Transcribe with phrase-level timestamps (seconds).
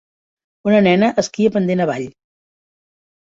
[0.69, 2.09] Una nena esquia pendent avall.